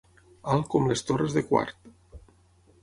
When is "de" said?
1.39-1.45